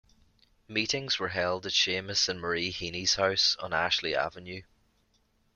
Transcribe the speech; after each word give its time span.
Meetings 0.67 1.19
were 1.19 1.27
held 1.27 1.63
at 1.67 1.73
Seamus 1.73 2.27
and 2.27 2.41
Marie 2.41 2.73
Heaney's 2.73 3.13
house 3.13 3.55
on 3.59 3.71
Ashley 3.71 4.15
Avenue. 4.15 4.63